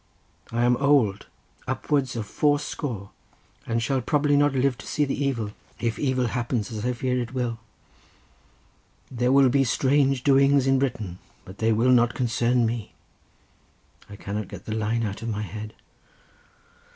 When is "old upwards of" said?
0.77-2.25